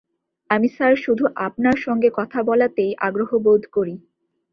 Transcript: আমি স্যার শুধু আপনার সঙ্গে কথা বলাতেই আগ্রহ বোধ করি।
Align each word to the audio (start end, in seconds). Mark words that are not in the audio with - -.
আমি 0.49 0.67
স্যার 0.67 0.93
শুধু 0.95 1.23
আপনার 1.37 1.77
সঙ্গে 1.77 2.09
কথা 2.13 2.39
বলাতেই 2.43 2.91
আগ্রহ 2.99 3.31
বোধ 3.37 3.63
করি। 3.71 3.95